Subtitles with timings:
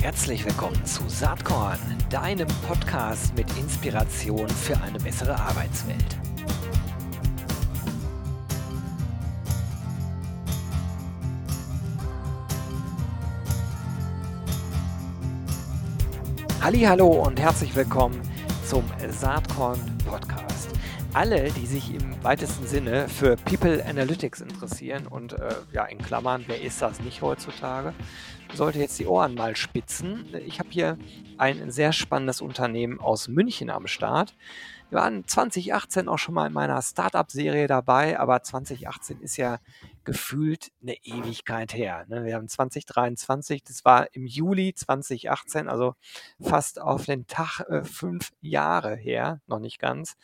[0.00, 6.16] Herzlich willkommen zu Saatkorn, deinem Podcast mit Inspiration für eine bessere Arbeitswelt.
[16.62, 18.22] Hallo und herzlich willkommen
[18.66, 20.70] zum Saatkorn Podcast.
[21.12, 26.44] Alle, die sich im weitesten Sinne für People Analytics interessieren und äh, ja in Klammern,
[26.46, 27.92] wer ist das nicht heutzutage,
[28.54, 30.26] sollte jetzt die Ohren mal spitzen.
[30.46, 30.98] Ich habe hier
[31.38, 34.34] ein sehr spannendes Unternehmen aus München am Start.
[34.90, 39.58] Wir waren 2018 auch schon mal in meiner Startup-Serie dabei, aber 2018 ist ja
[40.04, 42.04] gefühlt eine Ewigkeit her.
[42.08, 42.24] Ne?
[42.24, 45.94] Wir haben 2023, das war im Juli 2018, also
[46.40, 50.16] fast auf den Tag äh, fünf Jahre her, noch nicht ganz.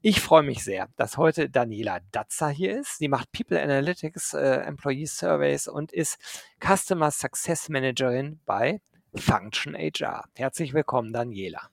[0.00, 2.98] Ich freue mich sehr, dass heute Daniela Datzer hier ist.
[2.98, 6.18] Sie macht People Analytics, äh, Employee Surveys und ist
[6.60, 8.80] Customer Success Managerin bei
[9.14, 10.24] Function HR.
[10.34, 11.70] Herzlich willkommen, Daniela.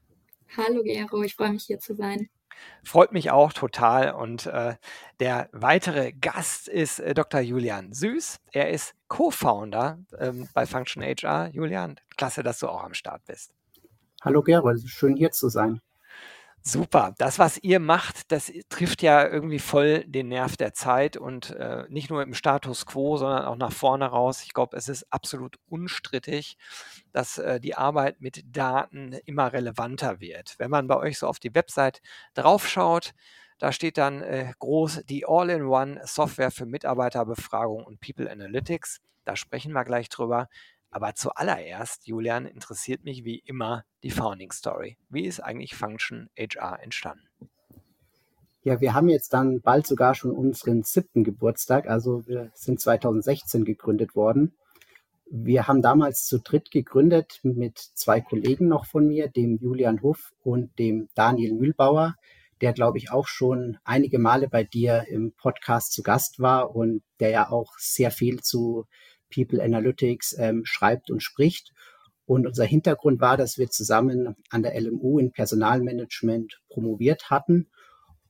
[0.56, 2.30] Hallo Gero, ich freue mich hier zu sein.
[2.84, 4.14] Freut mich auch total.
[4.14, 4.76] Und äh,
[5.20, 7.42] der weitere Gast ist äh, Dr.
[7.42, 8.40] Julian Süß.
[8.52, 11.50] Er ist Co-Founder ähm, bei Function HR.
[11.54, 13.54] Julian, klasse, dass du auch am Start bist.
[14.22, 15.82] Hallo Gero, schön hier zu sein.
[16.66, 17.14] Super.
[17.18, 21.84] Das, was ihr macht, das trifft ja irgendwie voll den Nerv der Zeit und äh,
[21.90, 24.44] nicht nur im Status quo, sondern auch nach vorne raus.
[24.46, 26.58] Ich glaube, es ist absolut unstrittig,
[27.12, 30.56] dass äh, die Arbeit mit Daten immer relevanter wird.
[30.58, 32.02] Wenn man bei euch so auf die Website
[32.34, 33.12] draufschaut,
[33.60, 39.02] da steht dann äh, groß die All-in-One Software für Mitarbeiterbefragung und People Analytics.
[39.26, 40.48] Da sprechen wir gleich drüber.
[40.94, 44.96] Aber zuallererst, Julian, interessiert mich wie immer die Founding Story.
[45.10, 47.28] Wie ist eigentlich Function HR entstanden?
[48.62, 51.90] Ja, wir haben jetzt dann bald sogar schon unseren siebten Geburtstag.
[51.90, 54.54] Also wir sind 2016 gegründet worden.
[55.32, 60.32] Wir haben damals zu dritt gegründet mit zwei Kollegen noch von mir, dem Julian Huff
[60.44, 62.14] und dem Daniel Mühlbauer,
[62.62, 67.02] der, glaube ich, auch schon einige Male bei dir im Podcast zu Gast war und
[67.20, 68.86] der ja auch sehr viel zu
[69.34, 71.72] People Analytics ähm, schreibt und spricht.
[72.26, 77.68] Und unser Hintergrund war, dass wir zusammen an der LMU in Personalmanagement promoviert hatten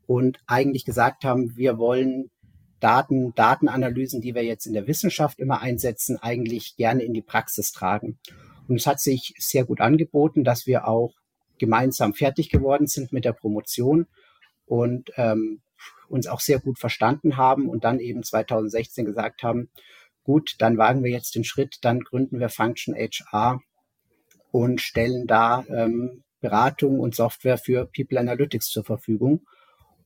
[0.08, 2.31] und eigentlich gesagt haben, wir wollen
[2.80, 7.72] Daten, Datenanalysen, die wir jetzt in der Wissenschaft immer einsetzen, eigentlich gerne in die Praxis
[7.72, 8.20] tragen.
[8.68, 11.14] Und es hat sich sehr gut angeboten, dass wir auch
[11.59, 14.08] gemeinsam fertig geworden sind mit der Promotion
[14.66, 15.62] und ähm,
[16.09, 19.70] uns auch sehr gut verstanden haben und dann eben 2016 gesagt haben,
[20.23, 23.59] gut, dann wagen wir jetzt den Schritt, dann gründen wir Function HR
[24.51, 29.41] und stellen da ähm, Beratung und Software für People Analytics zur Verfügung.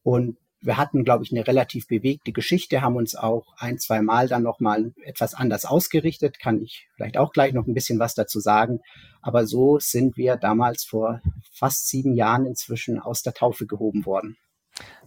[0.03, 4.28] Und wir hatten, glaube ich, eine relativ bewegte Geschichte, haben uns auch ein, zwei Mal
[4.28, 8.39] dann nochmal etwas anders ausgerichtet, kann ich vielleicht auch gleich noch ein bisschen was dazu
[8.39, 8.79] sagen.
[9.22, 14.38] Aber so sind wir damals vor fast sieben Jahren inzwischen aus der Taufe gehoben worden.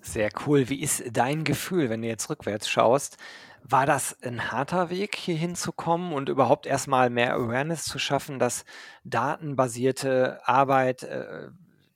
[0.01, 0.69] Sehr cool.
[0.69, 3.17] Wie ist dein Gefühl, wenn du jetzt rückwärts schaust?
[3.63, 8.65] War das ein harter Weg, hier hinzukommen und überhaupt erstmal mehr Awareness zu schaffen, dass
[9.05, 11.49] datenbasierte Arbeit äh,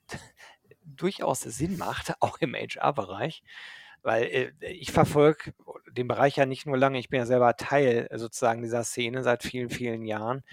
[0.85, 3.43] durchaus Sinn macht, auch im HR-Bereich?
[4.05, 5.51] Weil äh, ich verfolge
[5.91, 9.23] den Bereich ja nicht nur lange, ich bin ja selber Teil äh, sozusagen dieser Szene
[9.23, 10.43] seit vielen, vielen Jahren.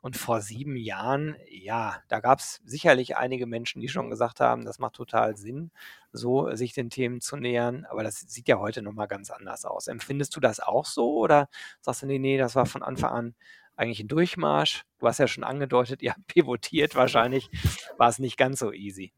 [0.00, 4.64] Und vor sieben Jahren, ja, da gab es sicherlich einige Menschen, die schon gesagt haben,
[4.64, 5.72] das macht total Sinn,
[6.12, 7.84] so sich den Themen zu nähern.
[7.86, 9.88] Aber das sieht ja heute nochmal ganz anders aus.
[9.88, 11.48] Empfindest du das auch so oder
[11.80, 13.34] sagst du, nee, nee, das war von Anfang an
[13.74, 14.84] eigentlich ein Durchmarsch?
[15.00, 17.50] Du hast ja schon angedeutet, ihr habt pivotiert wahrscheinlich,
[17.98, 19.12] war es nicht ganz so easy.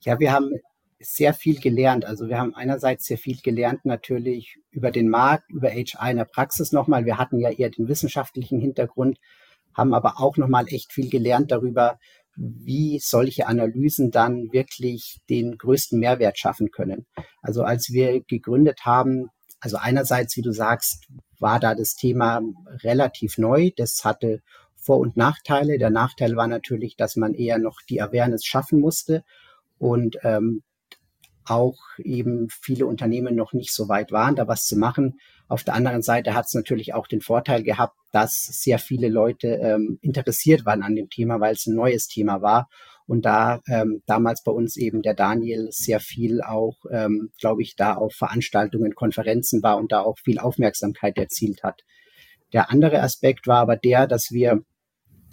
[0.00, 0.50] Ja, wir haben
[1.04, 2.04] sehr viel gelernt.
[2.04, 6.24] Also wir haben einerseits sehr viel gelernt natürlich über den Markt, über HR in der
[6.24, 7.04] Praxis nochmal.
[7.04, 9.18] Wir hatten ja eher den wissenschaftlichen Hintergrund,
[9.74, 11.98] haben aber auch nochmal echt viel gelernt darüber,
[12.36, 17.06] wie solche Analysen dann wirklich den größten Mehrwert schaffen können.
[17.42, 19.28] Also als wir gegründet haben,
[19.60, 21.06] also einerseits, wie du sagst,
[21.38, 22.42] war da das Thema
[22.82, 23.70] relativ neu.
[23.76, 24.42] Das hatte
[24.76, 25.78] Vor- und Nachteile.
[25.78, 29.24] Der Nachteil war natürlich, dass man eher noch die Awareness schaffen musste
[29.78, 30.62] und ähm,
[31.46, 35.18] auch eben viele Unternehmen noch nicht so weit waren, da was zu machen.
[35.48, 39.48] Auf der anderen Seite hat es natürlich auch den Vorteil gehabt, dass sehr viele Leute
[39.48, 42.68] ähm, interessiert waren an dem Thema, weil es ein neues Thema war.
[43.06, 47.76] Und da ähm, damals bei uns eben der Daniel sehr viel auch, ähm, glaube ich,
[47.76, 51.82] da auf Veranstaltungen, Konferenzen war und da auch viel Aufmerksamkeit erzielt hat.
[52.54, 54.62] Der andere Aspekt war aber der, dass wir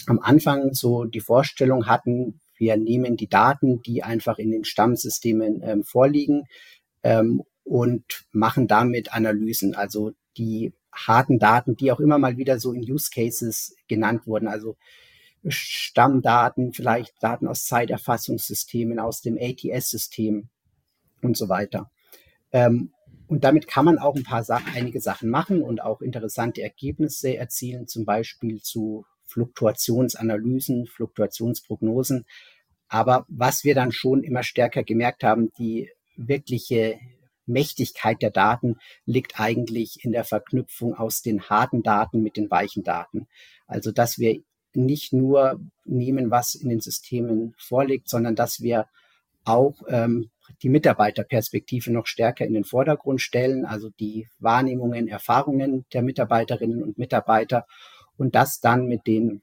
[0.08, 5.63] am Anfang so die Vorstellung hatten, wir nehmen die Daten, die einfach in den Stammsystemen
[5.63, 6.44] ähm, vorliegen
[7.02, 9.74] ähm, und machen damit Analysen.
[9.74, 14.48] Also die harten Daten, die auch immer mal wieder so in Use Cases genannt wurden.
[14.48, 14.78] Also
[15.48, 20.48] Stammdaten, vielleicht Daten aus Zeiterfassungssystemen, aus dem ATS-System
[21.24, 21.90] und so weiter.
[22.52, 22.92] Ähm,
[23.25, 27.36] und damit kann man auch ein paar Sachen, einige Sachen machen und auch interessante Ergebnisse
[27.38, 32.25] erzielen, zum Beispiel zu Fluktuationsanalysen, Fluktuationsprognosen.
[32.92, 37.00] Aber was wir dann schon immer stärker gemerkt haben, die wirkliche
[37.46, 42.84] Mächtigkeit der Daten liegt eigentlich in der Verknüpfung aus den harten Daten mit den weichen
[42.84, 43.28] Daten.
[43.66, 44.42] Also, dass wir
[44.74, 48.88] nicht nur nehmen, was in den Systemen vorliegt, sondern dass wir
[49.46, 50.30] auch ähm,
[50.62, 56.98] die Mitarbeiterperspektive noch stärker in den Vordergrund stellen, also die Wahrnehmungen, Erfahrungen der Mitarbeiterinnen und
[56.98, 57.66] Mitarbeiter
[58.18, 59.42] und das dann mit den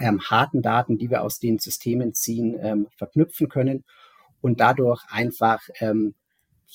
[0.00, 3.84] ähm, harten Daten, die wir aus den Systemen ziehen, ähm, verknüpfen können
[4.40, 6.14] und dadurch einfach ähm,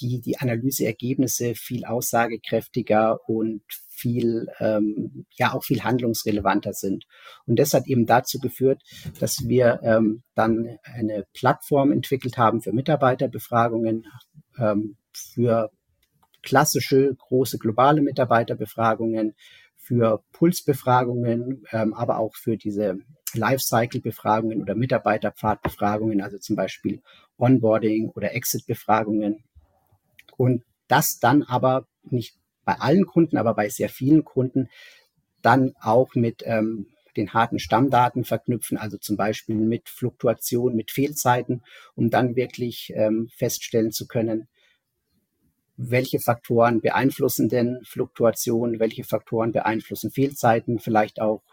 [0.01, 7.05] die, die Analyseergebnisse viel aussagekräftiger und viel, ähm, ja auch viel handlungsrelevanter sind.
[7.45, 8.81] Und das hat eben dazu geführt,
[9.19, 14.05] dass wir ähm, dann eine Plattform entwickelt haben für Mitarbeiterbefragungen,
[14.59, 15.71] ähm, für
[16.43, 19.33] klassische große globale Mitarbeiterbefragungen,
[19.85, 22.97] für Pulsbefragungen, ähm, aber auch für diese
[23.35, 27.03] Lifecycle-Befragungen oder Mitarbeiterpfadbefragungen, also zum Beispiel
[27.37, 29.43] Onboarding oder Exit-Befragungen.
[30.37, 34.69] Und das dann aber nicht bei allen Kunden, aber bei sehr vielen Kunden
[35.43, 41.61] dann auch mit ähm, den harten Stammdaten verknüpfen, also zum Beispiel mit Fluktuation, mit Fehlzeiten,
[41.93, 44.47] um dann wirklich ähm, feststellen zu können,
[45.77, 51.43] welche Faktoren beeinflussen denn Fluktuation, welche Faktoren beeinflussen Fehlzeiten, vielleicht auch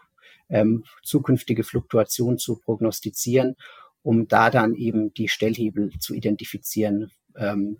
[0.49, 3.55] ähm, zukünftige Fluktuation zu prognostizieren,
[4.01, 7.79] um da dann eben die Stellhebel zu identifizieren, ähm,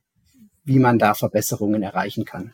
[0.64, 2.54] wie man da Verbesserungen erreichen kann.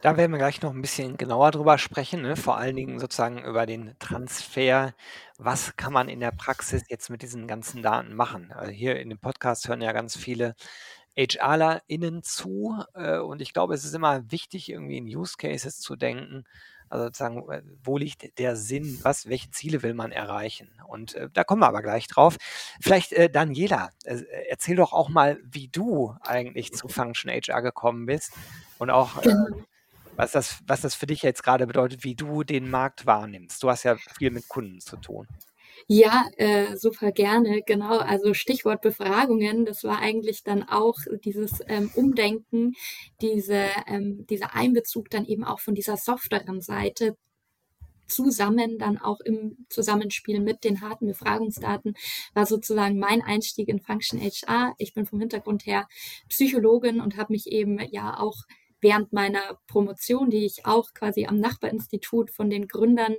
[0.00, 2.36] Da werden wir gleich noch ein bisschen genauer drüber sprechen, ne?
[2.36, 4.94] vor allen Dingen sozusagen über den Transfer.
[5.38, 8.50] Was kann man in der Praxis jetzt mit diesen ganzen Daten machen?
[8.52, 10.54] Also hier in dem Podcast hören ja ganz viele
[11.16, 15.96] HRlerInnen zu äh, und ich glaube, es ist immer wichtig, irgendwie in Use Cases zu
[15.96, 16.44] denken.
[16.88, 18.98] Also sozusagen, äh, wo liegt der Sinn?
[19.02, 20.70] Was, welche Ziele will man erreichen?
[20.86, 22.36] Und äh, da kommen wir aber gleich drauf.
[22.80, 28.06] Vielleicht, äh, Daniela, äh, erzähl doch auch mal, wie du eigentlich zu Function HR gekommen
[28.06, 28.32] bist
[28.78, 29.64] und auch, äh, genau
[30.16, 33.62] was das, was das für dich jetzt gerade bedeutet, wie du den Markt wahrnimmst.
[33.62, 35.26] Du hast ja viel mit Kunden zu tun.
[35.88, 37.98] Ja, äh, super gerne, genau.
[37.98, 42.72] Also Stichwort Befragungen, das war eigentlich dann auch dieses ähm, Umdenken,
[43.20, 47.16] diese, ähm, dieser Einbezug dann eben auch von dieser softeren Seite
[48.06, 51.94] zusammen dann auch im Zusammenspiel mit den harten Befragungsdaten
[52.34, 54.74] war sozusagen mein Einstieg in Function HR.
[54.78, 55.88] Ich bin vom Hintergrund her
[56.28, 58.36] Psychologin und habe mich eben ja auch
[58.82, 63.16] während meiner Promotion, die ich auch quasi am Nachbarinstitut von den Gründern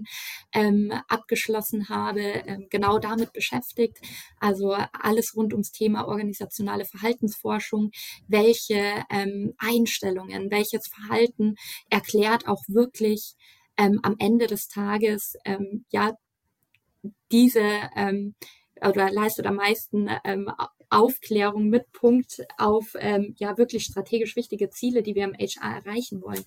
[0.54, 3.98] ähm, abgeschlossen habe, ähm, genau damit beschäftigt.
[4.39, 7.92] Also alles rund ums Thema organisationale Verhaltensforschung.
[8.27, 11.56] Welche ähm, Einstellungen, welches Verhalten
[11.89, 13.36] erklärt auch wirklich
[13.77, 16.13] ähm, am Ende des Tages ähm, ja
[17.31, 17.63] diese
[17.95, 18.36] ähm,
[18.81, 20.51] oder leistet am meisten ähm,
[20.94, 26.22] Aufklärung mit Punkt auf ähm, ja wirklich strategisch wichtige Ziele, die wir im HR erreichen
[26.22, 26.44] wollen.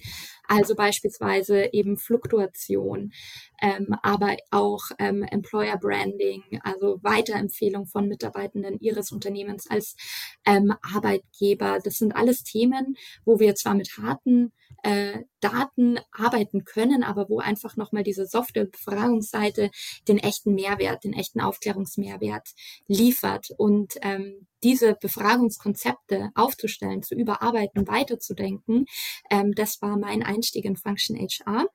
[0.48, 3.12] Also beispielsweise eben Fluktuation,
[3.60, 9.96] ähm, aber auch ähm, Employer Branding, also Weiterempfehlung von Mitarbeitenden ihres Unternehmens als
[10.44, 11.78] ähm, Arbeitgeber.
[11.82, 17.38] Das sind alles Themen, wo wir zwar mit harten äh, Daten arbeiten können, aber wo
[17.38, 19.70] einfach nochmal diese softe Befragungsseite
[20.08, 22.50] den echten Mehrwert, den echten Aufklärungsmehrwert
[22.86, 23.48] liefert.
[23.56, 28.86] Und ähm, diese Befragungskonzepte aufzustellen, zu überarbeiten, weiterzudenken,
[29.30, 31.66] ähm, das war mein Einstieg in Function HR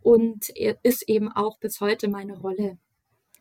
[0.00, 0.48] und
[0.82, 2.78] ist eben auch bis heute meine Rolle.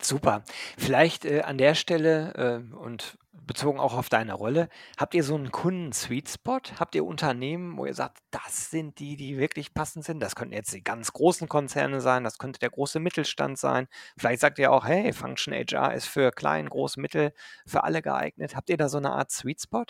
[0.01, 0.43] Super.
[0.77, 2.33] Vielleicht äh, an der Stelle
[2.73, 6.59] äh, und bezogen auch auf deine Rolle, habt ihr so einen Kunden-Sweet Spot?
[6.79, 10.19] Habt ihr Unternehmen, wo ihr sagt, das sind die, die wirklich passend sind?
[10.19, 13.87] Das könnten jetzt die ganz großen Konzerne sein, das könnte der große Mittelstand sein.
[14.17, 17.33] Vielleicht sagt ihr auch, hey, Function HR ist für klein, groß, mittel,
[17.65, 18.55] für alle geeignet.
[18.55, 19.85] Habt ihr da so eine Art Sweet Spot?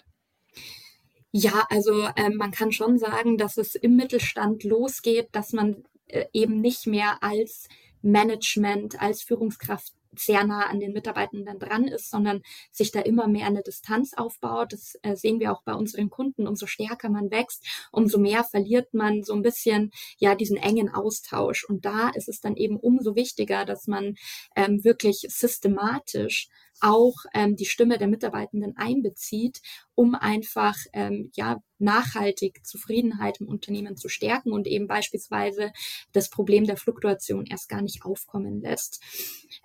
[1.31, 6.25] Ja, also ähm, man kann schon sagen, dass es im Mittelstand losgeht, dass man äh,
[6.33, 7.69] eben nicht mehr als
[8.01, 12.41] Management, als Führungskraft sehr nah an den Mitarbeitenden dran ist, sondern
[12.71, 14.73] sich da immer mehr eine Distanz aufbaut.
[14.73, 16.47] Das äh, sehen wir auch bei unseren Kunden.
[16.47, 21.63] Umso stärker man wächst, umso mehr verliert man so ein bisschen ja diesen engen Austausch.
[21.63, 24.15] Und da ist es dann eben umso wichtiger, dass man
[24.55, 26.49] ähm, wirklich systematisch
[26.81, 29.61] auch ähm, die Stimme der Mitarbeitenden einbezieht,
[29.95, 35.71] um einfach ähm, ja nachhaltig Zufriedenheit im Unternehmen zu stärken und eben beispielsweise
[36.11, 39.01] das Problem der Fluktuation erst gar nicht aufkommen lässt.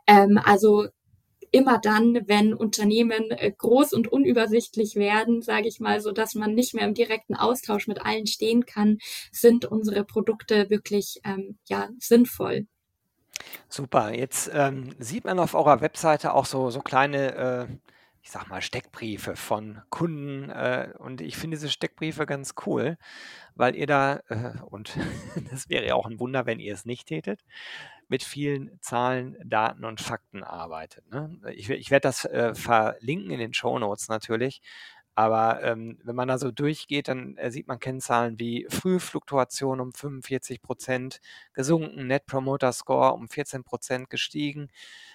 [0.07, 0.87] Ähm, also
[1.51, 6.55] immer dann, wenn Unternehmen äh, groß und unübersichtlich werden, sage ich mal, so dass man
[6.55, 8.99] nicht mehr im direkten Austausch mit allen stehen kann,
[9.33, 12.67] sind unsere Produkte wirklich ähm, ja sinnvoll.
[13.69, 14.14] Super.
[14.14, 17.66] Jetzt ähm, sieht man auf eurer Webseite auch so, so kleine, äh,
[18.23, 20.50] ich sag mal, Steckbriefe von Kunden.
[20.50, 22.97] Äh, und ich finde diese Steckbriefe ganz cool,
[23.55, 24.97] weil ihr da, äh, und
[25.50, 27.45] das wäre ja auch ein Wunder, wenn ihr es nicht tätet,
[28.09, 31.11] mit vielen Zahlen, Daten und Fakten arbeitet.
[31.11, 31.38] Ne?
[31.55, 34.62] Ich, ich werde das äh, verlinken in den Show Notes natürlich.
[35.17, 39.95] Aber ähm, wenn man da so durchgeht, dann äh, sieht man Kennzahlen wie Frühfluktuation um
[39.95, 41.23] 45 Prozent
[41.55, 44.69] gesunken, Net Promoter Score um 14 Prozent gestiegen,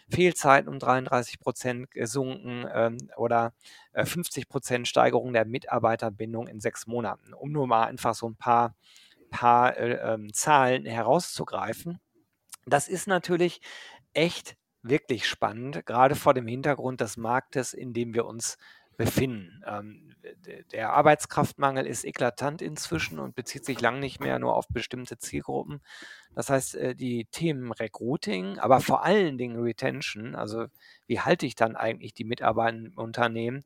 [0.09, 3.53] Fehlzeiten um 33 Prozent gesunken ähm, oder
[3.93, 8.35] äh, 50 Prozent Steigerung der Mitarbeiterbindung in sechs Monaten, um nur mal einfach so ein
[8.35, 8.73] paar,
[9.29, 11.99] paar äh, ähm, Zahlen herauszugreifen.
[12.65, 13.61] Das ist natürlich
[14.13, 18.57] echt wirklich spannend, gerade vor dem Hintergrund des Marktes, in dem wir uns
[19.01, 19.63] befinden.
[19.65, 20.13] Ähm,
[20.71, 25.81] der Arbeitskraftmangel ist eklatant inzwischen und bezieht sich lang nicht mehr nur auf bestimmte Zielgruppen.
[26.35, 30.67] Das heißt, äh, die Themen Recruiting, aber vor allen Dingen Retention, also
[31.07, 33.63] wie halte ich dann eigentlich die Mitarbeiter im Unternehmen,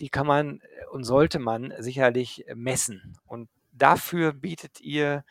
[0.00, 3.18] die kann man äh, und sollte man sicherlich messen.
[3.26, 5.24] Und dafür bietet ihr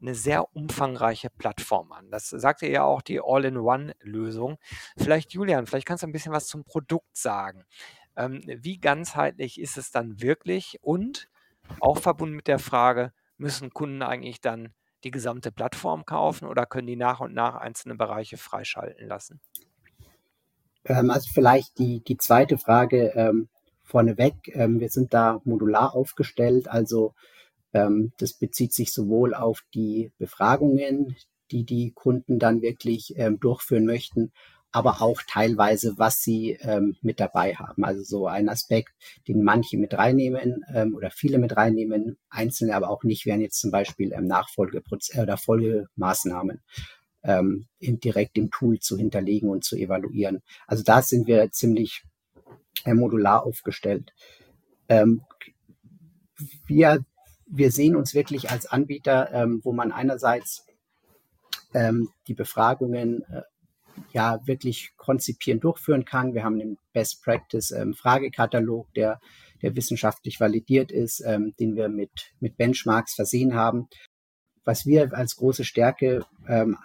[0.00, 2.10] eine sehr umfangreiche Plattform an.
[2.10, 4.58] Das sagte ja auch die All-in-One-Lösung.
[4.96, 7.64] Vielleicht, Julian, vielleicht kannst du ein bisschen was zum Produkt sagen.
[8.16, 10.78] Ähm, wie ganzheitlich ist es dann wirklich?
[10.82, 11.28] Und
[11.80, 16.86] auch verbunden mit der Frage, müssen Kunden eigentlich dann die gesamte Plattform kaufen oder können
[16.86, 19.40] die nach und nach einzelne Bereiche freischalten lassen?
[20.84, 23.48] Ähm, also vielleicht die, die zweite Frage ähm,
[23.82, 24.34] vorneweg.
[24.54, 27.14] Ähm, wir sind da modular aufgestellt, also
[27.72, 31.16] ähm, das bezieht sich sowohl auf die Befragungen,
[31.50, 34.32] die die Kunden dann wirklich ähm, durchführen möchten,
[34.74, 37.84] aber auch teilweise, was sie ähm, mit dabei haben.
[37.84, 38.92] Also so ein Aspekt,
[39.28, 43.60] den manche mit reinnehmen ähm, oder viele mit reinnehmen, einzelne aber auch nicht, wären jetzt
[43.60, 46.60] zum Beispiel ähm, Nachfolgeprozesse oder Folgemaßnahmen
[47.22, 50.42] ähm, in, direkt im Tool zu hinterlegen und zu evaluieren.
[50.66, 52.02] Also da sind wir ziemlich
[52.84, 54.12] äh, modular aufgestellt.
[54.88, 55.22] Ähm,
[56.66, 57.04] wir,
[57.46, 60.66] wir sehen uns wirklich als Anbieter, ähm, wo man einerseits
[61.74, 63.42] ähm, die Befragungen äh,
[64.12, 66.34] ja wirklich konzipieren, durchführen kann.
[66.34, 69.20] Wir haben den Best Practice ähm, Fragekatalog, der,
[69.62, 73.88] der wissenschaftlich validiert ist, ähm, den wir mit, mit Benchmarks versehen haben.
[74.64, 76.78] Was wir als große Stärke ähm,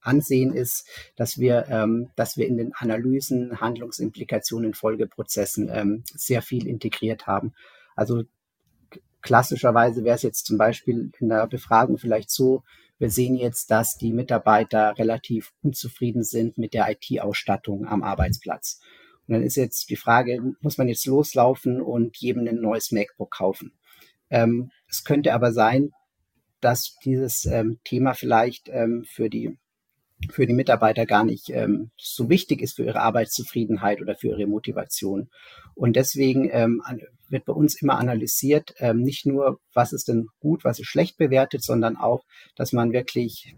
[0.00, 6.66] ansehen, ist, dass wir, ähm, dass wir in den Analysen, Handlungsimplikationen, Folgeprozessen ähm, sehr viel
[6.66, 7.54] integriert haben.
[7.96, 8.24] Also
[9.22, 12.62] klassischerweise wäre es jetzt zum Beispiel in der Befragung vielleicht so,
[13.04, 18.80] wir sehen jetzt, dass die Mitarbeiter relativ unzufrieden sind mit der IT-Ausstattung am Arbeitsplatz.
[19.26, 23.30] Und dann ist jetzt die Frage, muss man jetzt loslaufen und jedem ein neues MacBook
[23.30, 23.74] kaufen?
[24.30, 25.90] Ähm, es könnte aber sein,
[26.62, 29.58] dass dieses ähm, Thema vielleicht ähm, für die
[30.30, 34.46] für die Mitarbeiter gar nicht ähm, so wichtig ist für ihre Arbeitszufriedenheit oder für ihre
[34.46, 35.28] Motivation.
[35.74, 36.82] Und deswegen ähm,
[37.28, 41.18] wird bei uns immer analysiert, ähm, nicht nur, was ist denn gut, was ist schlecht
[41.18, 42.24] bewertet, sondern auch,
[42.56, 43.54] dass man wirklich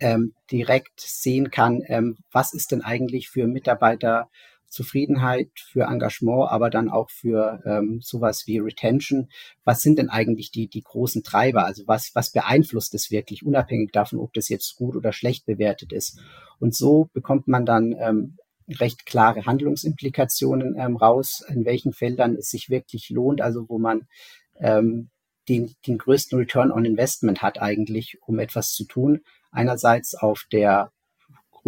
[0.00, 4.30] ähm, direkt sehen kann, ähm, was ist denn eigentlich für Mitarbeiter
[4.68, 9.28] Zufriedenheit, für Engagement, aber dann auch für ähm, sowas wie Retention.
[9.64, 11.64] Was sind denn eigentlich die, die großen Treiber?
[11.64, 15.92] Also was, was beeinflusst es wirklich, unabhängig davon, ob das jetzt gut oder schlecht bewertet
[15.92, 16.20] ist?
[16.58, 18.36] Und so bekommt man dann ähm,
[18.68, 24.06] recht klare Handlungsimplikationen ähm, raus, in welchen Feldern es sich wirklich lohnt, also wo man
[24.60, 25.10] ähm,
[25.48, 29.20] den, den größten Return on Investment hat eigentlich, um etwas zu tun.
[29.50, 30.92] Einerseits auf der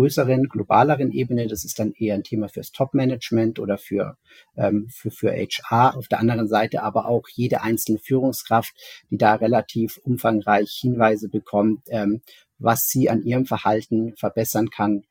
[0.00, 1.47] größeren, globaleren Ebene.
[1.47, 4.16] Das ist dann eher ein Thema fürs Top-Management oder für,
[4.57, 5.95] ähm, für, für HR.
[5.97, 8.73] Auf der anderen Seite aber auch jede einzelne Führungskraft,
[9.11, 12.23] die da relativ umfangreich Hinweise bekommt, ähm,
[12.59, 15.02] was sie an ihrem Verhalten verbessern kann,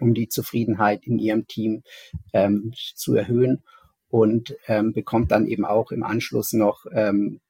[0.00, 1.82] um die Zufriedenheit in ihrem Team
[2.32, 3.64] ähm, zu erhöhen
[4.08, 7.40] und ähm, bekommt dann eben auch im Anschluss noch ähm,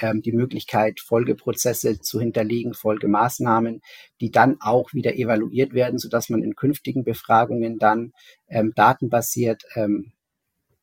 [0.00, 3.82] ähm, die Möglichkeit, Folgeprozesse zu hinterlegen, Folgemaßnahmen,
[4.20, 8.12] die dann auch wieder evaluiert werden, sodass man in künftigen Befragungen dann
[8.48, 10.12] ähm, datenbasiert ähm,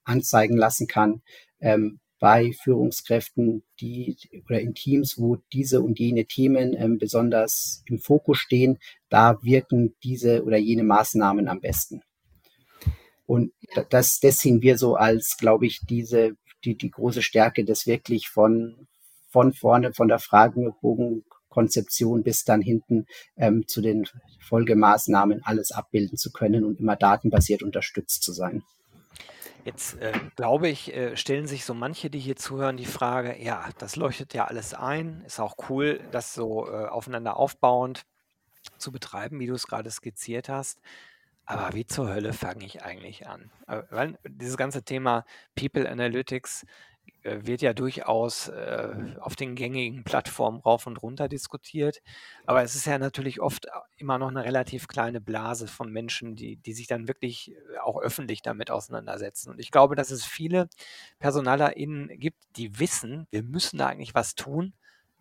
[0.03, 1.21] anzeigen lassen kann,
[1.59, 4.15] ähm, bei Führungskräften, die
[4.47, 8.77] oder in Teams, wo diese und jene Themen ähm, besonders im Fokus stehen,
[9.09, 12.01] da wirken diese oder jene Maßnahmen am besten.
[13.25, 13.51] Und
[13.89, 18.29] das, das sehen wir so als, glaube ich, diese, die, die große Stärke, das wirklich
[18.29, 18.87] von,
[19.33, 24.07] von vorne, von der Fragebogenkonzeption bis dann hinten ähm, zu den
[24.39, 28.63] Folgemaßnahmen alles abbilden zu können und immer datenbasiert unterstützt zu sein.
[29.65, 33.69] Jetzt äh, glaube ich, äh, stellen sich so manche, die hier zuhören, die Frage, ja,
[33.77, 38.05] das leuchtet ja alles ein, ist auch cool, das so äh, aufeinander aufbauend
[38.77, 40.79] zu betreiben, wie du es gerade skizziert hast.
[41.45, 43.51] Aber wie zur Hölle fange ich eigentlich an?
[43.67, 45.25] Äh, weil dieses ganze Thema
[45.55, 46.65] People Analytics
[47.23, 52.01] wird ja durchaus äh, auf den gängigen Plattformen rauf und runter diskutiert.
[52.45, 53.67] Aber es ist ja natürlich oft
[53.97, 57.99] immer noch eine relativ kleine Blase von Menschen, die, die sich dann wirklich äh, auch
[58.01, 59.51] öffentlich damit auseinandersetzen.
[59.51, 60.67] Und ich glaube, dass es viele
[61.19, 64.73] PersonalerInnen gibt, die wissen, wir müssen da eigentlich was tun.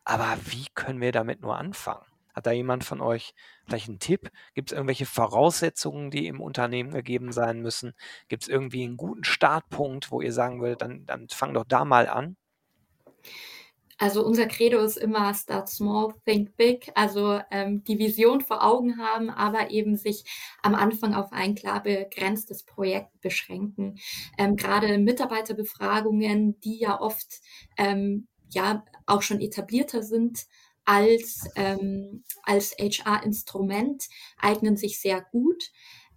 [0.04, 2.11] Aber wie können wir damit nur anfangen?
[2.34, 3.34] Hat da jemand von euch
[3.66, 4.30] vielleicht einen Tipp?
[4.54, 7.94] Gibt es irgendwelche Voraussetzungen, die im Unternehmen gegeben sein müssen?
[8.28, 11.84] Gibt es irgendwie einen guten Startpunkt, wo ihr sagen würdet, dann, dann fang doch da
[11.84, 12.36] mal an?
[14.02, 16.90] Also unser Credo ist immer Start Small, Think Big.
[16.96, 20.24] Also ähm, die Vision vor Augen haben, aber eben sich
[20.60, 24.00] am Anfang auf ein klar begrenztes Projekt beschränken.
[24.38, 27.42] Ähm, Gerade Mitarbeiterbefragungen, die ja oft
[27.76, 30.46] ähm, ja auch schon etablierter sind,
[30.84, 34.08] als, ähm, als HR-Instrument
[34.38, 35.70] eignen sich sehr gut,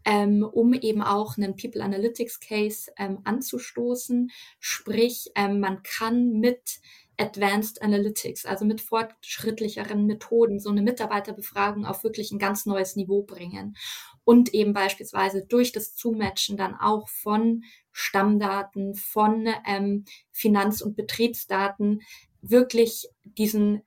[0.06, 4.32] ähm, um eben auch einen People Analytics Case ähm, anzustoßen.
[4.60, 6.80] Sprich, ähm, man kann mit
[7.18, 13.24] Advanced Analytics, also mit fortschrittlicheren Methoden, so eine Mitarbeiterbefragung auf wirklich ein ganz neues Niveau
[13.24, 13.76] bringen.
[14.24, 22.02] Und eben beispielsweise durch das Zumatchen dann auch von Stammdaten, von ähm, Finanz- und Betriebsdaten
[22.42, 23.82] wirklich diesen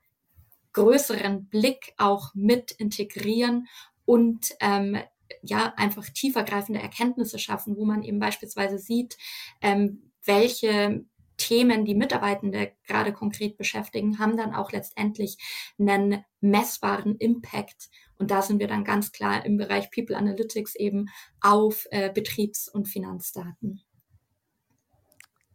[0.78, 3.66] größeren Blick auch mit integrieren
[4.04, 4.98] und ähm,
[5.42, 9.16] ja einfach tiefergreifende Erkenntnisse schaffen, wo man eben beispielsweise sieht,
[9.60, 11.04] ähm, welche
[11.36, 15.38] Themen, die Mitarbeitende gerade konkret beschäftigen, haben dann auch letztendlich
[15.78, 17.88] einen messbaren Impact.
[18.18, 21.08] Und da sind wir dann ganz klar im Bereich People Analytics eben
[21.40, 23.82] auf äh, Betriebs- und Finanzdaten.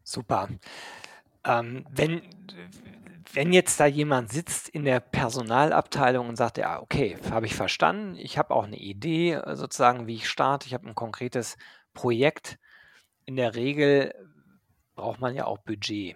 [0.04, 0.50] Super.
[1.46, 2.22] Ähm, wenn
[3.32, 8.16] wenn jetzt da jemand sitzt in der Personalabteilung und sagt, ja, okay, habe ich verstanden,
[8.18, 11.58] ich habe auch eine Idee äh, sozusagen, wie ich starte, ich habe ein konkretes
[11.94, 12.60] Projekt.
[13.26, 14.14] In der Regel
[14.96, 16.16] braucht man ja auch Budget.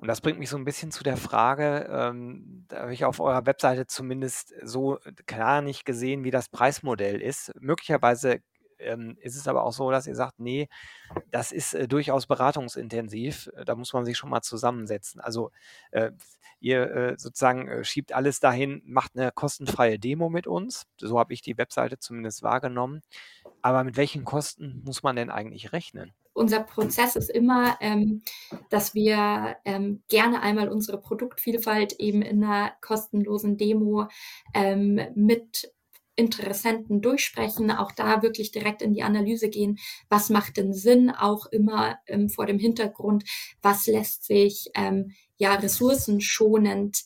[0.00, 3.20] Und das bringt mich so ein bisschen zu der Frage, ähm, da habe ich auf
[3.20, 7.52] eurer Webseite zumindest so klar nicht gesehen, wie das Preismodell ist.
[7.60, 8.40] Möglicherweise
[8.84, 10.68] ähm, ist es aber auch so, dass ihr sagt, nee,
[11.30, 13.50] das ist äh, durchaus beratungsintensiv.
[13.56, 15.20] Äh, da muss man sich schon mal zusammensetzen.
[15.20, 15.50] Also
[15.90, 16.10] äh,
[16.60, 20.84] ihr äh, sozusagen äh, schiebt alles dahin, macht eine kostenfreie Demo mit uns.
[20.98, 23.02] So habe ich die Webseite zumindest wahrgenommen.
[23.62, 26.12] Aber mit welchen Kosten muss man denn eigentlich rechnen?
[26.34, 28.22] unser Prozess ist immer, ähm,
[28.68, 34.08] dass wir ähm, gerne einmal unsere Produktvielfalt eben in einer kostenlosen Demo
[34.52, 35.72] ähm, mit
[36.16, 41.46] Interessenten durchsprechen, auch da wirklich direkt in die Analyse gehen, was macht denn Sinn, auch
[41.46, 43.24] immer ähm, vor dem Hintergrund,
[43.62, 46.98] was lässt sich ähm, ja ressourcenschonend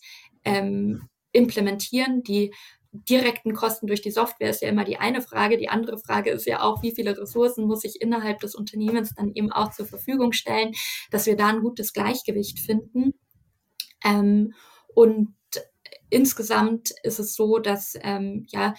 [0.44, 2.22] ähm, implementieren.
[2.22, 2.52] Die
[2.92, 5.56] direkten Kosten durch die Software ist ja immer die eine Frage.
[5.56, 9.32] Die andere Frage ist ja auch, wie viele Ressourcen muss ich innerhalb des Unternehmens dann
[9.34, 10.72] eben auch zur Verfügung stellen,
[11.10, 13.14] dass wir da ein gutes Gleichgewicht finden.
[14.04, 14.54] Ähm,
[14.94, 15.34] und
[16.10, 18.74] insgesamt ist es so, dass ähm, ja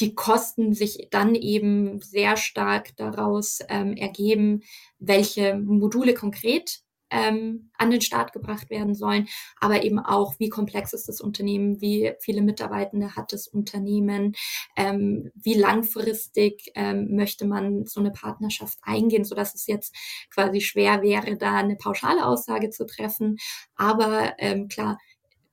[0.00, 4.62] die Kosten sich dann eben sehr stark daraus ähm, ergeben,
[4.98, 6.80] welche Module konkret
[7.12, 9.28] ähm, an den Start gebracht werden sollen,
[9.60, 14.34] aber eben auch, wie komplex ist das Unternehmen, wie viele Mitarbeitende hat das Unternehmen,
[14.76, 19.94] ähm, wie langfristig ähm, möchte man so eine Partnerschaft eingehen, so dass es jetzt
[20.34, 23.36] quasi schwer wäre, da eine pauschale Aussage zu treffen.
[23.76, 24.98] Aber ähm, klar,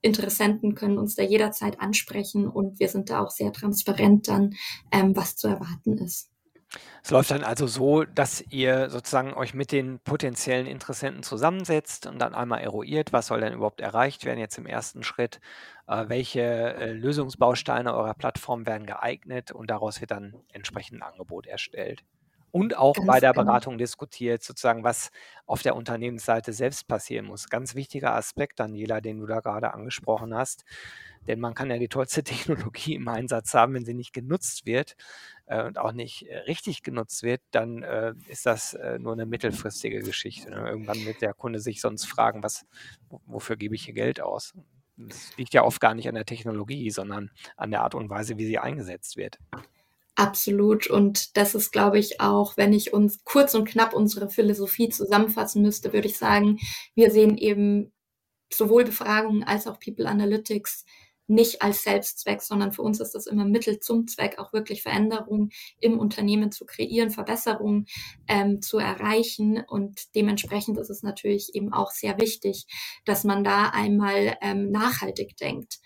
[0.02, 4.56] Interessenten können uns da jederzeit ansprechen und wir sind da auch sehr transparent dann,
[4.92, 6.30] ähm, was zu erwarten ist.
[7.04, 12.20] Es läuft dann also so, dass ihr sozusagen euch mit den potenziellen Interessenten zusammensetzt und
[12.20, 15.40] dann einmal eruiert, was soll denn überhaupt erreicht werden jetzt im ersten Schritt,
[15.88, 21.48] äh, welche äh, Lösungsbausteine eurer Plattform werden geeignet und daraus wird dann entsprechend ein Angebot
[21.48, 22.04] erstellt
[22.52, 23.46] und auch Ganz bei der genau.
[23.46, 25.12] Beratung diskutiert, sozusagen, was
[25.46, 27.50] auf der Unternehmensseite selbst passieren muss.
[27.50, 30.66] Ganz wichtiger Aspekt, Daniela, den du da gerade angesprochen hast.
[31.28, 34.96] Denn man kann ja die tollste Technologie im Einsatz haben, wenn sie nicht genutzt wird
[35.46, 39.26] äh, und auch nicht äh, richtig genutzt wird, dann äh, ist das äh, nur eine
[39.26, 40.50] mittelfristige Geschichte.
[40.50, 40.68] Ne?
[40.70, 42.66] Irgendwann wird der Kunde sich sonst fragen, was,
[43.26, 44.54] wofür gebe ich hier Geld aus?
[44.98, 48.38] Das liegt ja oft gar nicht an der Technologie, sondern an der Art und Weise,
[48.38, 49.40] wie sie eingesetzt wird.
[50.20, 50.88] Absolut.
[50.90, 55.62] Und das ist, glaube ich, auch, wenn ich uns kurz und knapp unsere Philosophie zusammenfassen
[55.62, 56.60] müsste, würde ich sagen,
[56.94, 57.94] wir sehen eben
[58.52, 60.84] sowohl Befragungen als auch People Analytics
[61.28, 65.52] nicht als Selbstzweck, sondern für uns ist das immer Mittel zum Zweck, auch wirklich Veränderungen
[65.80, 67.86] im Unternehmen zu kreieren, Verbesserungen
[68.28, 69.64] ähm, zu erreichen.
[69.70, 72.66] Und dementsprechend ist es natürlich eben auch sehr wichtig,
[73.06, 75.80] dass man da einmal ähm, nachhaltig denkt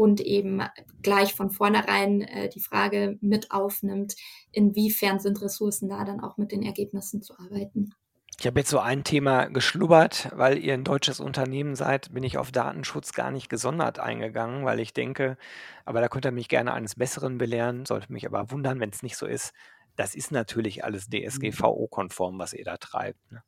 [0.00, 0.62] und eben
[1.02, 4.16] gleich von vornherein äh, die Frage mit aufnimmt,
[4.50, 7.90] inwiefern sind Ressourcen da dann auch mit den Ergebnissen zu arbeiten.
[8.38, 12.38] Ich habe jetzt so ein Thema geschlubbert, weil ihr ein deutsches Unternehmen seid, bin ich
[12.38, 15.36] auf Datenschutz gar nicht gesondert eingegangen, weil ich denke,
[15.84, 19.02] aber da könnt ihr mich gerne eines Besseren belehren, sollte mich aber wundern, wenn es
[19.02, 19.52] nicht so ist.
[19.96, 23.30] Das ist natürlich alles DSGVO-konform, was ihr da treibt.
[23.30, 23.42] Ne?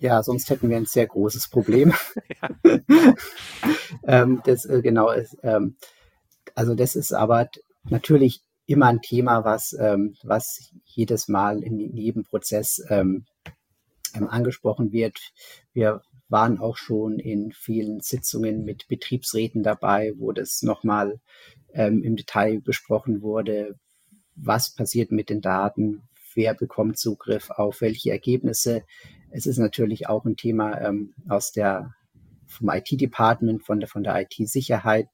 [0.00, 1.92] Ja, sonst hätten wir ein sehr großes Problem.
[4.04, 5.36] ähm, das äh, genau ist.
[5.42, 5.76] Ähm,
[6.54, 7.48] also das ist aber
[7.84, 13.26] natürlich immer ein Thema, was, ähm, was jedes Mal in jedem Prozess ähm,
[14.14, 15.18] ähm, angesprochen wird.
[15.72, 21.20] Wir waren auch schon in vielen Sitzungen mit Betriebsräten dabei, wo das nochmal
[21.72, 23.78] ähm, im Detail besprochen wurde,
[24.36, 26.02] was passiert mit den Daten,
[26.34, 28.84] wer bekommt Zugriff auf welche Ergebnisse.
[29.30, 31.94] Es ist natürlich auch ein Thema ähm, aus der
[32.46, 35.08] vom IT-Department, von der, von der IT-Sicherheit.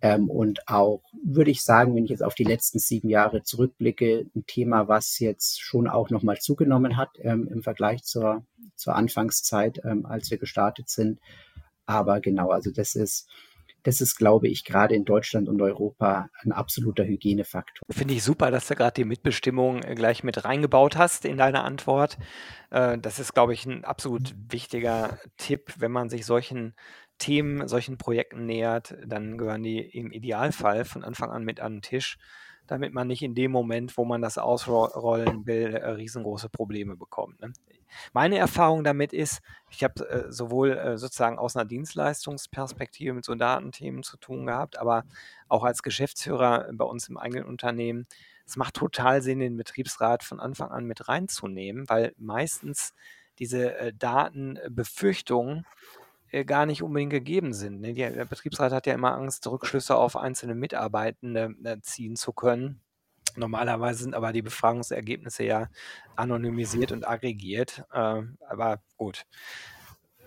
[0.00, 4.26] Ähm, und auch, würde ich sagen, wenn ich jetzt auf die letzten sieben Jahre zurückblicke,
[4.34, 9.80] ein Thema, was jetzt schon auch nochmal zugenommen hat ähm, im Vergleich zur, zur Anfangszeit,
[9.84, 11.20] ähm, als wir gestartet sind.
[11.86, 13.28] Aber genau, also das ist,
[13.82, 17.82] das ist, glaube ich, gerade in Deutschland und Europa ein absoluter Hygienefaktor.
[17.90, 21.62] Finde ich super, dass du gerade die Mitbestimmung äh, gleich mit reingebaut hast in deine
[21.62, 22.18] Antwort.
[22.70, 26.74] Äh, das ist, glaube ich, ein absolut wichtiger Tipp, wenn man sich solchen
[27.18, 31.82] Themen, solchen Projekten nähert, dann gehören die im Idealfall von Anfang an mit an den
[31.82, 32.18] Tisch,
[32.72, 37.38] damit man nicht in dem Moment, wo man das ausrollen will, äh, riesengroße Probleme bekommt.
[37.42, 37.52] Ne?
[38.14, 43.34] Meine Erfahrung damit ist, ich habe äh, sowohl äh, sozusagen aus einer Dienstleistungsperspektive mit so
[43.34, 45.04] Datenthemen zu tun gehabt, aber
[45.48, 48.06] auch als Geschäftsführer bei uns im eigenen Unternehmen.
[48.46, 52.94] Es macht total Sinn, den Betriebsrat von Anfang an mit reinzunehmen, weil meistens
[53.38, 55.66] diese äh, Datenbefürchtungen
[56.44, 57.80] gar nicht unbedingt gegeben sind.
[57.80, 57.94] Ne?
[57.94, 62.80] Der Betriebsrat hat ja immer Angst, Rückschlüsse auf einzelne Mitarbeitende äh, ziehen zu können.
[63.36, 65.68] Normalerweise sind aber die Befragungsergebnisse ja
[66.16, 67.84] anonymisiert und aggregiert.
[67.92, 69.26] Äh, aber gut.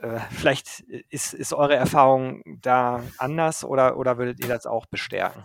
[0.02, 5.44] Äh, vielleicht ist, ist eure Erfahrung da anders oder, oder würdet ihr das auch bestärken?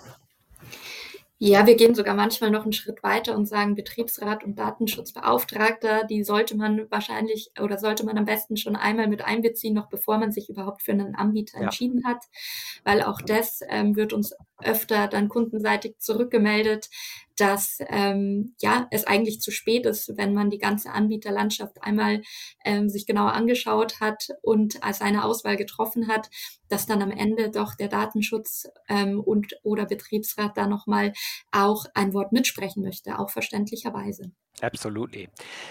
[1.43, 6.23] Ja, wir gehen sogar manchmal noch einen Schritt weiter und sagen, Betriebsrat und Datenschutzbeauftragter, die
[6.23, 10.33] sollte man wahrscheinlich oder sollte man am besten schon einmal mit einbeziehen, noch bevor man
[10.33, 11.65] sich überhaupt für einen Anbieter ja.
[11.65, 12.23] entschieden hat,
[12.85, 16.91] weil auch das ähm, wird uns öfter dann kundenseitig zurückgemeldet,
[17.41, 22.23] dass ähm, ja es eigentlich zu spät ist, wenn man die ganze Anbieterlandschaft einmal
[22.65, 26.29] ähm, sich genauer angeschaut hat und seine Auswahl getroffen hat,
[26.69, 31.13] dass dann am Ende doch der Datenschutz ähm, und oder Betriebsrat da nochmal
[31.51, 34.33] auch ein Wort mitsprechen möchte, auch verständlicherweise.
[34.63, 35.29] Absolutely.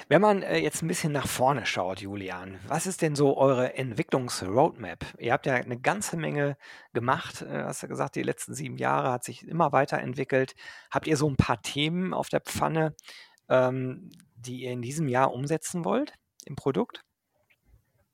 [0.07, 3.75] Wenn man äh, jetzt ein bisschen nach vorne schaut, Julian, was ist denn so eure
[3.75, 5.05] Entwicklungsroadmap?
[5.19, 6.57] Ihr habt ja eine ganze Menge
[6.93, 10.55] gemacht, äh, hast du gesagt, die letzten sieben Jahre hat sich immer weiterentwickelt.
[10.89, 12.95] Habt ihr so ein paar Themen auf der Pfanne,
[13.47, 16.13] ähm, die ihr in diesem Jahr umsetzen wollt
[16.45, 17.01] im Produkt?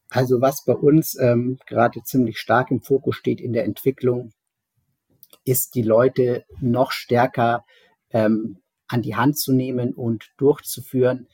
[0.09, 4.31] Also was bei uns ähm, gerade ziemlich stark im Fokus steht in der Entwicklung,
[5.45, 7.65] ist die Leute noch stärker
[8.11, 11.27] ähm, an die Hand zu nehmen und durchzuführen.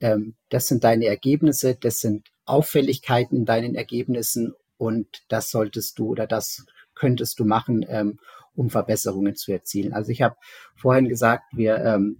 [0.00, 6.08] Ähm, das sind deine Ergebnisse, das sind Auffälligkeiten in deinen Ergebnissen und das solltest du
[6.08, 8.18] oder das könntest du machen, ähm,
[8.54, 9.92] um Verbesserungen zu erzielen.
[9.92, 10.36] Also ich habe
[10.76, 12.18] vorhin gesagt, wir, ähm,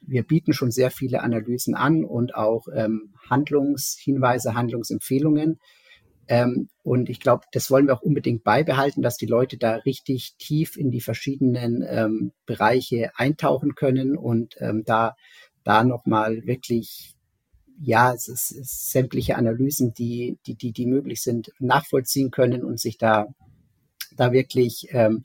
[0.00, 5.58] wir bieten schon sehr viele Analysen an und auch ähm, Handlungshinweise, Handlungsempfehlungen.
[6.28, 10.34] Ähm, und ich glaube, das wollen wir auch unbedingt beibehalten, dass die Leute da richtig
[10.38, 15.14] tief in die verschiedenen ähm, Bereiche eintauchen können und ähm, da,
[15.62, 17.14] da nochmal wirklich,
[17.80, 22.64] ja, es ist, es ist sämtliche Analysen, die, die, die, die möglich sind, nachvollziehen können
[22.64, 23.26] und sich da,
[24.16, 25.24] da wirklich ähm,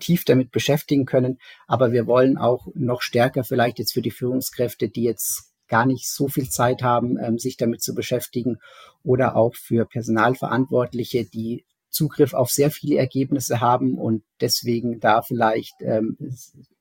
[0.00, 1.38] tief damit beschäftigen können.
[1.68, 6.06] Aber wir wollen auch noch stärker vielleicht jetzt für die Führungskräfte, die jetzt gar nicht
[6.06, 8.58] so viel Zeit haben, ähm, sich damit zu beschäftigen
[9.02, 15.72] oder auch für Personalverantwortliche, die Zugriff auf sehr viele Ergebnisse haben und deswegen da vielleicht
[15.80, 16.18] ähm,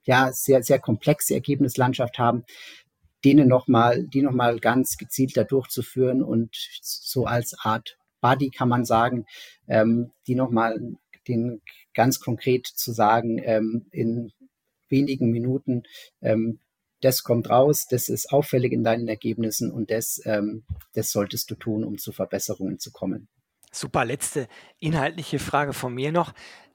[0.03, 2.43] ja sehr sehr komplexe Ergebnislandschaft haben,
[3.23, 8.49] denen noch mal die noch mal ganz gezielt da durchzuführen und so als Art Buddy
[8.49, 9.25] kann man sagen,
[9.69, 10.97] ähm, die noch mal
[11.29, 11.61] den
[11.93, 14.33] ganz konkret zu sagen, ähm, in
[14.89, 15.83] wenigen Minuten,
[16.21, 16.59] ähm,
[17.01, 21.55] das kommt raus, das ist auffällig in deinen Ergebnissen und das, ähm, das solltest du
[21.55, 23.27] tun, um zu Verbesserungen zu kommen.
[23.71, 24.47] Super, letzte
[24.79, 26.33] inhaltliche Frage von mir noch.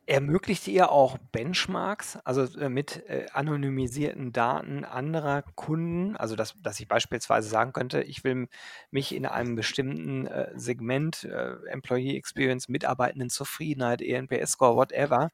[0.09, 6.17] Ermöglicht ihr auch Benchmarks, also äh, mit äh, anonymisierten Daten anderer Kunden?
[6.17, 8.47] Also dass, dass ich beispielsweise sagen könnte, ich will
[8.93, 15.31] mich in einem bestimmten äh, Segment, äh, Employee Experience, Mitarbeitendenzufriedenheit, ENPS-Score, whatever,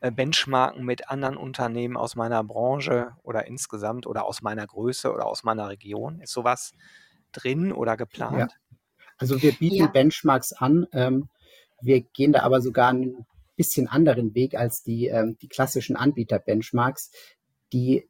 [0.00, 5.26] äh, benchmarken mit anderen Unternehmen aus meiner Branche oder insgesamt oder aus meiner Größe oder
[5.26, 6.20] aus meiner Region.
[6.20, 6.72] Ist sowas
[7.30, 8.50] drin oder geplant?
[8.50, 8.76] Ja.
[9.16, 9.86] Also wir bieten ja.
[9.86, 10.88] Benchmarks an.
[10.92, 11.28] Ähm,
[11.80, 13.24] wir gehen da aber sogar einen
[13.58, 17.10] bisschen anderen Weg als die, ähm, die klassischen Anbieter-Benchmarks,
[17.74, 18.08] die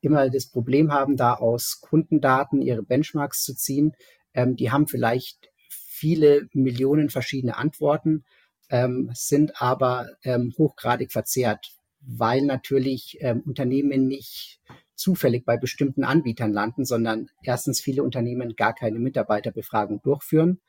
[0.00, 3.92] immer das Problem haben, da aus Kundendaten ihre Benchmarks zu ziehen.
[4.32, 8.24] Ähm, die haben vielleicht viele Millionen verschiedene Antworten,
[8.70, 14.60] ähm, sind aber ähm, hochgradig verzerrt, weil natürlich ähm, Unternehmen nicht
[14.94, 20.60] zufällig bei bestimmten Anbietern landen, sondern erstens viele Unternehmen gar keine Mitarbeiterbefragung durchführen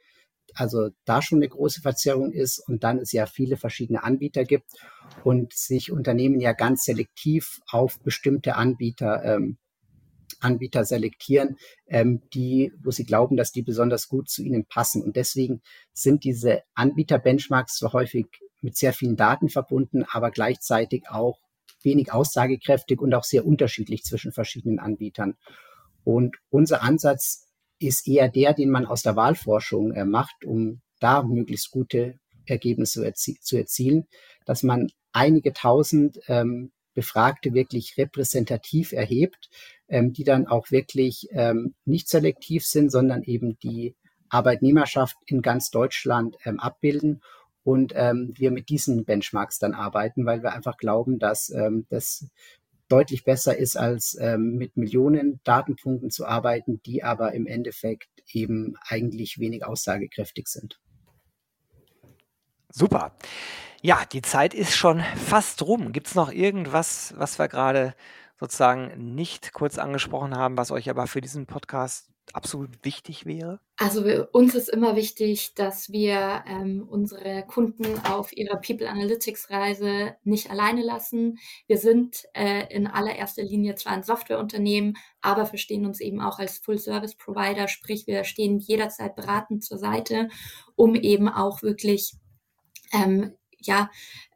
[0.53, 4.71] also da schon eine große Verzerrung ist und dann es ja viele verschiedene Anbieter gibt
[5.23, 9.57] und sich Unternehmen ja ganz selektiv auf bestimmte Anbieter ähm,
[10.39, 11.57] Anbieter selektieren,
[11.87, 15.01] ähm, die, wo sie glauben, dass die besonders gut zu ihnen passen.
[15.01, 15.61] Und deswegen
[15.93, 18.27] sind diese Anbieter-Benchmarks so häufig
[18.61, 21.39] mit sehr vielen Daten verbunden, aber gleichzeitig auch
[21.81, 25.35] wenig aussagekräftig und auch sehr unterschiedlich zwischen verschiedenen Anbietern.
[26.03, 27.46] Und unser Ansatz
[27.79, 33.05] ist eher der, den man aus der Wahlforschung äh, macht, um da möglichst gute Ergebnisse
[33.05, 34.07] erzie zu erzielen,
[34.45, 39.49] dass man einige tausend ähm, Befragte wirklich repräsentativ erhebt,
[39.87, 43.95] ähm, die dann auch wirklich ähm, nicht selektiv sind, sondern eben die
[44.29, 47.21] Arbeitnehmerschaft in ganz Deutschland ähm, abbilden
[47.63, 52.27] und ähm, wir mit diesen Benchmarks dann arbeiten, weil wir einfach glauben, dass ähm, das
[52.89, 58.75] deutlich besser ist, als ähm, mit Millionen Datenpunkten zu arbeiten, die aber im Endeffekt eben
[58.87, 60.79] eigentlich wenig aussagekräftig sind.
[62.69, 63.15] Super.
[63.81, 65.91] Ja, die Zeit ist schon fast rum.
[65.91, 67.93] Gibt es noch irgendwas, was wir gerade
[68.39, 73.59] sozusagen nicht kurz angesprochen haben, was euch aber für diesen Podcast absolut wichtig wäre?
[73.77, 80.15] Also uns ist immer wichtig, dass wir ähm, unsere Kunden auf ihrer People Analytics Reise
[80.23, 81.37] nicht alleine lassen.
[81.67, 86.57] Wir sind äh, in allererster Linie zwar ein Softwareunternehmen, aber verstehen uns eben auch als
[86.57, 90.29] Full Service Provider, sprich wir stehen jederzeit beratend zur Seite,
[90.75, 92.13] um eben auch wirklich
[92.93, 93.89] ähm, ja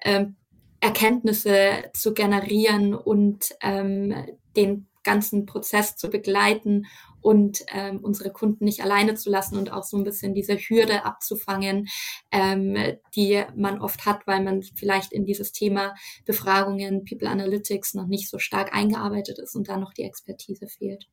[0.03, 0.35] ähm,
[0.81, 4.15] Erkenntnisse zu generieren und ähm,
[4.55, 6.85] den ganzen Prozess zu begleiten
[7.21, 11.05] und ähm, unsere Kunden nicht alleine zu lassen und auch so ein bisschen diese Hürde
[11.05, 11.87] abzufangen,
[12.31, 12.77] ähm,
[13.15, 18.29] die man oft hat, weil man vielleicht in dieses Thema Befragungen, People Analytics noch nicht
[18.29, 21.07] so stark eingearbeitet ist und da noch die Expertise fehlt.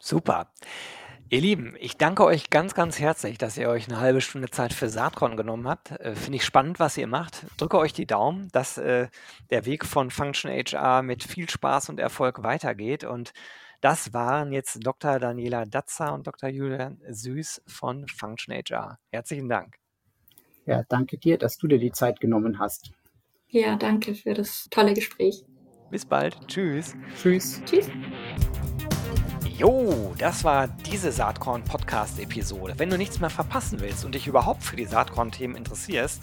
[0.00, 0.52] Super.
[1.32, 4.74] Ihr Lieben, ich danke euch ganz, ganz herzlich, dass ihr euch eine halbe Stunde Zeit
[4.74, 5.92] für Saatkorn genommen habt.
[5.92, 7.46] Äh, Finde ich spannend, was ihr macht.
[7.56, 9.08] Drücke euch die Daumen, dass äh,
[9.48, 13.04] der Weg von Function HR mit viel Spaß und Erfolg weitergeht.
[13.04, 13.32] Und
[13.82, 15.18] das waren jetzt Dr.
[15.18, 16.48] Daniela Datzer und Dr.
[16.48, 18.98] Julian Süß von Function HR.
[19.10, 19.76] Herzlichen Dank.
[20.66, 22.92] Ja, danke dir, dass du dir die Zeit genommen hast.
[23.48, 25.44] Ja, danke für das tolle Gespräch.
[25.90, 26.38] Bis bald.
[26.46, 26.94] Tschüss.
[27.20, 27.60] Tschüss.
[27.64, 27.90] Tschüss.
[29.58, 32.74] Jo, das war diese Saatkorn-Podcast-Episode.
[32.78, 36.22] Wenn du nichts mehr verpassen willst und dich überhaupt für die Saatkorn-Themen interessierst,